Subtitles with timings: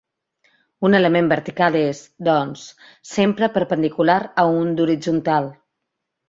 [0.87, 1.99] Un element vertical és,
[2.29, 2.63] doncs,
[3.11, 5.53] sempre perpendicular a un d'horitzontal.